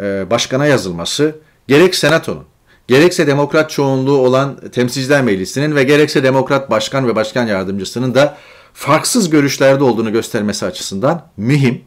[0.00, 1.36] e, başkana yazılması
[1.68, 2.44] gerek senatonun
[2.88, 8.38] gerekse demokrat çoğunluğu olan Temsilciler Meclisi'nin ve gerekse demokrat başkan ve başkan yardımcısının da
[8.74, 11.82] farksız görüşlerde olduğunu göstermesi açısından mühim.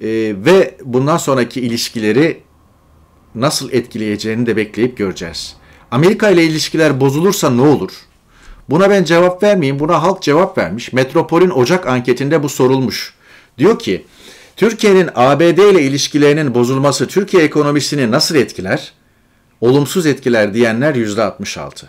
[0.00, 0.08] E,
[0.44, 2.42] ve bundan sonraki ilişkileri
[3.34, 5.56] nasıl etkileyeceğini de bekleyip göreceğiz.
[5.90, 7.90] Amerika ile ilişkiler bozulursa ne olur?
[8.70, 9.80] Buna ben cevap vermeyeyim.
[9.80, 10.92] Buna halk cevap vermiş.
[10.92, 13.14] Metropol'ün Ocak anketinde bu sorulmuş.
[13.58, 14.06] Diyor ki
[14.56, 18.92] Türkiye'nin ABD ile ilişkilerinin bozulması Türkiye ekonomisini nasıl etkiler?
[19.60, 21.84] Olumsuz etkiler diyenler %66.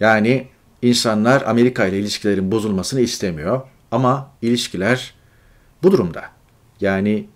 [0.00, 0.46] Yani
[0.82, 5.14] insanlar Amerika ile ilişkilerin bozulmasını istemiyor ama ilişkiler
[5.82, 6.24] bu durumda.
[6.80, 7.26] Yani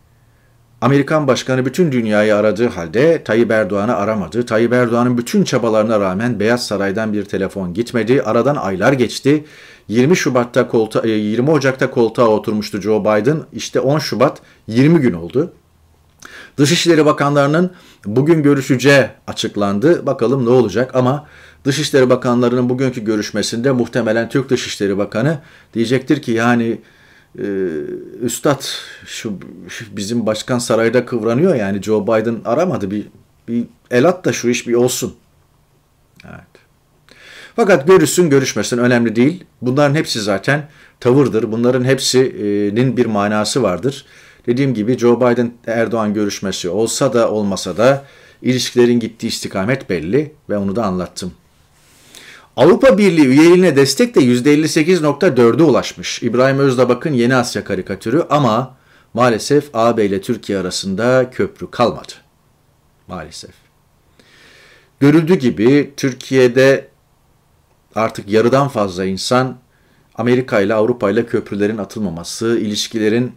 [0.85, 4.47] Amerikan başkanı bütün dünyayı aradığı halde Tayyip Erdoğan'ı aramadı.
[4.47, 8.23] Tayyip Erdoğan'ın bütün çabalarına rağmen Beyaz Saray'dan bir telefon gitmedi.
[8.23, 9.45] Aradan aylar geçti.
[9.89, 13.43] 20 Şubat'ta koltuğa, 20 e, Ocak'ta koltuğa oturmuştu Joe Biden.
[13.53, 15.53] İşte 10 Şubat 20 gün oldu.
[16.59, 17.71] Dışişleri Bakanlarının
[18.07, 20.07] bugün görüşeceği açıklandı.
[20.07, 21.27] Bakalım ne olacak ama
[21.65, 25.39] Dışişleri Bakanlarının bugünkü görüşmesinde muhtemelen Türk Dışişleri Bakanı
[25.75, 26.81] diyecektir ki yani
[27.39, 27.45] ee,
[28.23, 28.63] Üstad
[29.07, 29.39] şu
[29.91, 33.07] bizim başkan sarayda kıvranıyor yani Joe Biden aramadı bir
[33.49, 35.15] bir el at da şu iş bir olsun.
[36.25, 36.65] Evet.
[37.57, 39.45] Fakat görüşsün görüşmesin önemli değil.
[39.63, 40.69] Bunların hepsi zaten
[41.01, 41.53] tavırdır.
[41.53, 44.05] Bunların hepsinin bir manası vardır.
[44.47, 48.05] Dediğim gibi Joe Biden Erdoğan görüşmesi olsa da olmasa da
[48.43, 51.33] ilişkilerin gittiği istikamet belli ve onu da anlattım.
[52.57, 56.23] Avrupa Birliği üyeliğine destek de %58.4'e ulaşmış.
[56.23, 58.77] İbrahim Özdabak'ın Yeni Asya karikatürü ama
[59.15, 62.13] maalesef AB ile Türkiye arasında köprü kalmadı.
[63.09, 63.51] Maalesef.
[65.01, 66.89] Görüldüğü gibi Türkiye'de
[67.95, 69.59] artık yarıdan fazla insan
[70.15, 73.33] Amerika ile Avrupa ile köprülerin atılmaması, ilişkilerin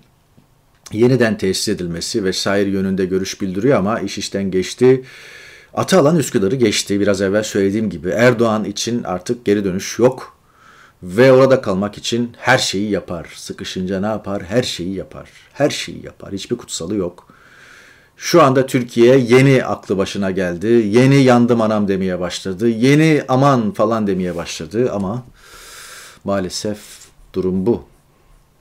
[0.92, 5.04] yeniden tesis edilmesi vesaire yönünde görüş bildiriyor ama iş işten geçti.
[5.78, 7.00] Atalan Üsküdar'ı geçti.
[7.00, 10.38] Biraz evvel söylediğim gibi Erdoğan için artık geri dönüş yok.
[11.04, 13.30] Ve orada kalmak için her şeyi yapar.
[13.36, 14.44] Sıkışınca ne yapar?
[14.44, 15.30] Her şeyi yapar.
[15.54, 16.34] Her şeyi yapar.
[16.34, 17.28] Hiçbir kutsalı yok.
[18.18, 20.68] Şu anda Türkiye yeni aklı başına geldi.
[20.68, 22.70] Yeni yandım anam demeye başladı.
[22.70, 25.24] Yeni aman falan demeye başladı ama
[26.24, 26.80] maalesef
[27.34, 27.84] durum bu.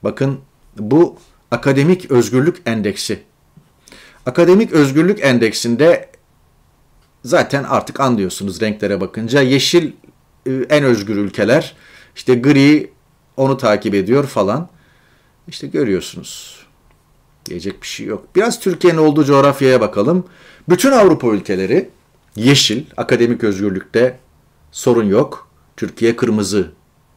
[0.04, 0.38] Bakın
[0.78, 1.16] bu
[1.50, 3.22] akademik özgürlük endeksi.
[4.26, 6.15] Akademik özgürlük endeksinde
[7.24, 9.42] zaten artık anlıyorsunuz renklere bakınca.
[9.42, 9.92] Yeşil
[10.46, 11.76] e, en özgür ülkeler,
[12.16, 12.90] işte gri
[13.36, 14.68] onu takip ediyor falan.
[15.48, 16.66] İşte görüyorsunuz.
[17.46, 18.26] Diyecek bir şey yok.
[18.36, 20.26] Biraz Türkiye'nin olduğu coğrafyaya bakalım.
[20.68, 21.90] Bütün Avrupa ülkeleri
[22.36, 24.18] yeşil, akademik özgürlükte
[24.72, 25.48] sorun yok.
[25.76, 26.72] Türkiye kırmızı.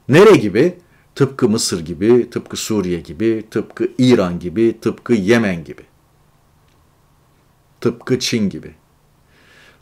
[0.10, 0.78] Nere gibi?
[1.16, 5.82] Tıpkı Mısır gibi, tıpkı Suriye gibi, tıpkı İran gibi, tıpkı Yemen gibi.
[7.82, 8.74] Tıpkı Çin gibi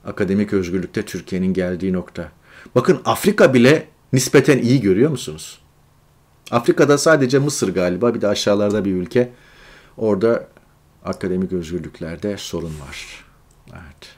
[0.07, 2.31] akademik özgürlükte Türkiye'nin geldiği nokta.
[2.75, 5.59] Bakın Afrika bile nispeten iyi görüyor musunuz?
[6.51, 9.31] Afrika'da sadece Mısır galiba bir de aşağılarda bir ülke.
[9.97, 10.47] Orada
[11.05, 13.25] akademik özgürlüklerde sorun var.
[13.71, 14.15] Evet.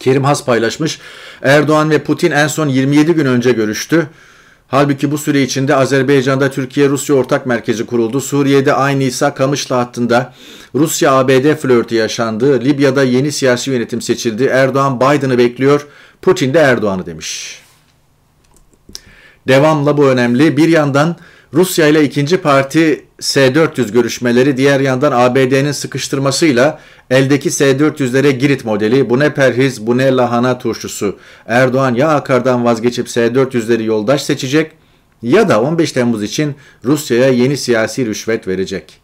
[0.00, 1.00] Kerim Has paylaşmış.
[1.42, 4.08] Erdoğan ve Putin en son 27 gün önce görüştü.
[4.68, 8.20] Halbuki bu süre içinde Azerbaycan'da Türkiye-Rusya ortak merkezi kuruldu.
[8.20, 10.34] Suriye'de aynı İsa Kamışlı hattında
[10.74, 12.60] Rusya-ABD flörtü yaşandı.
[12.60, 14.44] Libya'da yeni siyasi yönetim seçildi.
[14.44, 15.86] Erdoğan Biden'ı bekliyor.
[16.22, 17.60] Putin de Erdoğan'ı demiş.
[19.48, 20.56] Devamla bu önemli.
[20.56, 21.16] Bir yandan
[21.54, 26.80] Rusya ile ikinci parti S-400 görüşmeleri, diğer yandan ABD'nin sıkıştırmasıyla
[27.10, 31.18] eldeki S-400'lere Girit modeli, bu ne perhiz, bu ne lahana turşusu.
[31.46, 34.72] Erdoğan ya Akar'dan vazgeçip S-400'leri yoldaş seçecek
[35.22, 39.00] ya da 15 Temmuz için Rusya'ya yeni siyasi rüşvet verecek.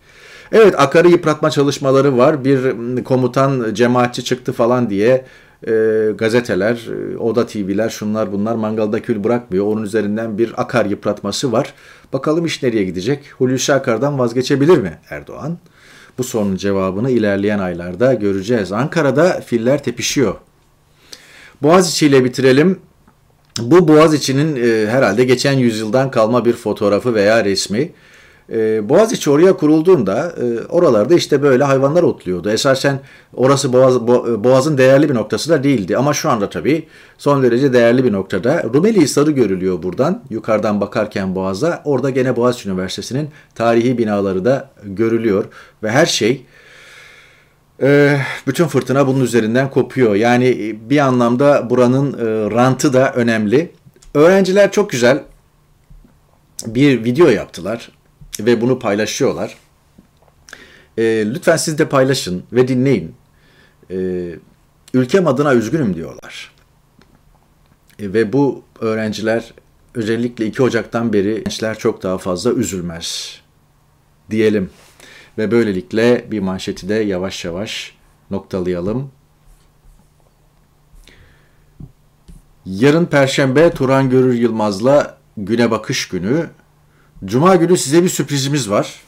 [0.53, 2.45] Evet akarı yıpratma çalışmaları var.
[2.45, 5.25] Bir komutan cemaatçi çıktı falan diye
[5.67, 5.73] e,
[6.19, 9.67] gazeteler, e, Oda TV'ler, şunlar bunlar mangalda kül bırakmıyor.
[9.67, 11.75] Onun üzerinden bir akar yıpratması var.
[12.13, 13.25] Bakalım iş nereye gidecek?
[13.39, 15.59] Hulusi Akar'dan vazgeçebilir mi Erdoğan?
[16.19, 18.73] Bu sorunun cevabını ilerleyen aylarda göreceğiz.
[18.73, 20.35] Ankara'da filler tepişiyor.
[21.63, 22.79] Boğaziçi ile bitirelim.
[23.61, 27.93] Bu Boğaziçi'nin e, herhalde geçen yüzyıldan kalma bir fotoğrafı veya resmi.
[28.53, 32.51] E, Boğaziçi oraya kurulduğunda e, oralarda işte böyle hayvanlar otluyordu.
[32.51, 33.01] Esasen
[33.35, 35.97] orası Boğaz, Bo, Boğaz'ın değerli bir noktası da değildi.
[35.97, 36.89] Ama şu anda tabii
[37.19, 38.63] son derece değerli bir noktada.
[38.75, 40.23] Rumeli Hisarı görülüyor buradan.
[40.31, 41.83] Yukarıdan bakarken Boğaz'a.
[41.85, 45.45] Orada gene Boğaziçi Üniversitesi'nin tarihi binaları da görülüyor.
[45.83, 46.47] Ve her şey
[47.83, 50.15] e, bütün fırtına bunun üzerinden kopuyor.
[50.15, 53.71] Yani bir anlamda buranın e, rantı da önemli.
[54.15, 55.23] Öğrenciler çok güzel
[56.67, 57.91] bir video yaptılar
[58.41, 59.57] ve bunu paylaşıyorlar.
[60.99, 61.03] E,
[61.35, 63.15] lütfen siz de paylaşın ve dinleyin.
[63.91, 64.29] E,
[64.95, 66.55] ülkem adına üzgünüm diyorlar.
[67.99, 69.55] E, ve bu öğrenciler
[69.95, 73.41] özellikle 2 Ocak'tan beri gençler çok daha fazla üzülmez
[74.31, 74.71] diyelim.
[75.39, 77.95] Ve böylelikle bir manşeti de yavaş yavaş
[78.31, 79.11] noktalayalım.
[82.67, 86.51] Yarın Perşembe Turan Görür Yılmaz'la Güne Bakış Günü.
[87.25, 89.01] Cuma günü size bir sürprizimiz var.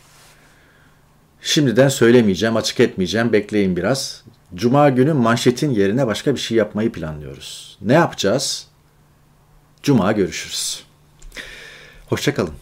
[1.40, 3.32] Şimdiden söylemeyeceğim, açık etmeyeceğim.
[3.32, 4.24] Bekleyin biraz.
[4.54, 7.78] Cuma günü manşetin yerine başka bir şey yapmayı planlıyoruz.
[7.80, 8.66] Ne yapacağız?
[9.82, 10.84] Cuma görüşürüz.
[12.06, 12.54] Hoşçakalın.